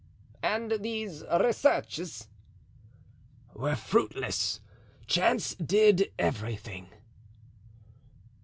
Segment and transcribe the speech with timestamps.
[0.41, 2.27] "And these researches?"
[3.53, 4.59] "Were fruitless;
[5.05, 6.89] chance did everything."